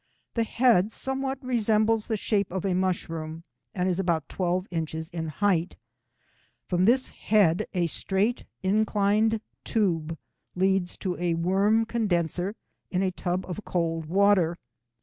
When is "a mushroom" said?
2.65-3.43